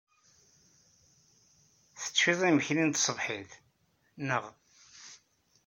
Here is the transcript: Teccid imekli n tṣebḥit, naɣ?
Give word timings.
Teccid 2.01 2.39
imekli 2.49 2.83
n 2.85 2.91
tṣebḥit, 2.93 3.51
naɣ? 4.27 4.45